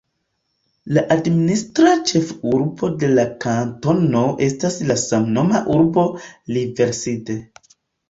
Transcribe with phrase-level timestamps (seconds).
[0.97, 6.11] La administra ĉefurbo de la kantono estas la samnoma urbo
[6.59, 7.43] Riverside.